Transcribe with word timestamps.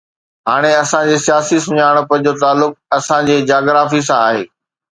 هاڻي 0.49 0.71
اسان 0.83 1.03
جي 1.09 1.17
سياسي 1.25 1.57
سڃاڻپ 1.65 2.09
جو 2.25 2.31
تعلق 2.45 2.73
اسان 2.99 3.21
جي 3.31 3.37
جاگرافي 3.53 4.01
سان 4.11 4.19
آهي. 4.27 4.43